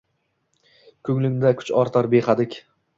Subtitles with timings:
[1.11, 2.63] Ko‘nglimda kuch ortar– behadik.